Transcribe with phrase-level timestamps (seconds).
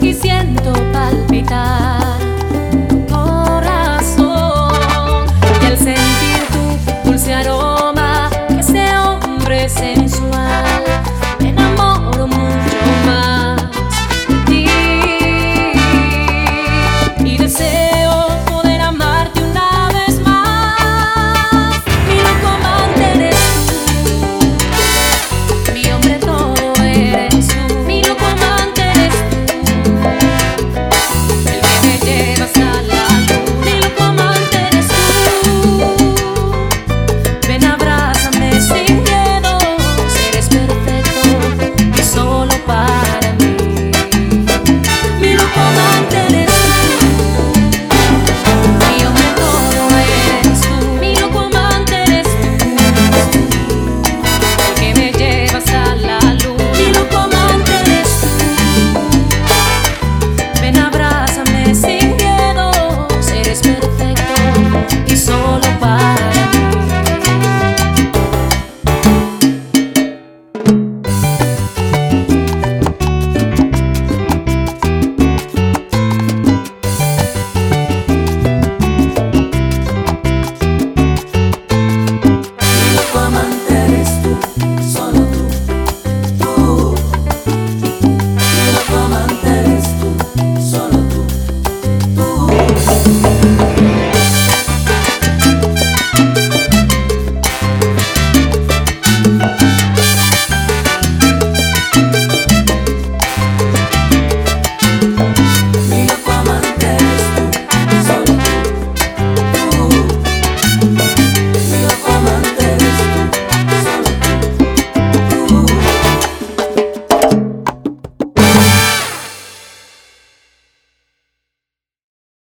[0.00, 1.85] y siento palpitar.